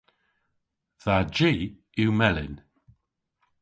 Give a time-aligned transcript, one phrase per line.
[1.03, 1.51] Dha ji
[2.01, 2.53] yw melyn.